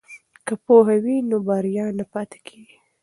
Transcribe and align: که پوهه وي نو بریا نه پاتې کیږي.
که 0.45 0.53
پوهه 0.63 0.97
وي 1.03 1.15
نو 1.29 1.37
بریا 1.47 1.85
نه 1.97 2.05
پاتې 2.13 2.39
کیږي. 2.47 2.77